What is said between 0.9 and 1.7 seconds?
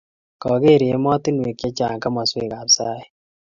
emotinwek che